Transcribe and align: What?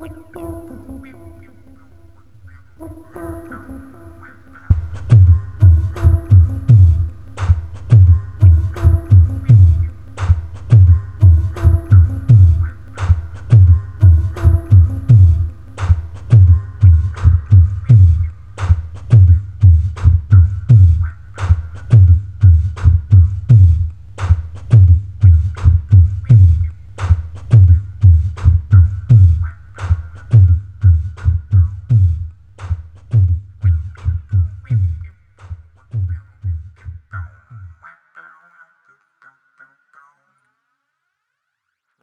What? 0.00 0.49